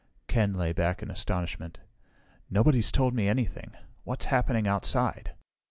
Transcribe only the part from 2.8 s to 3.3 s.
told me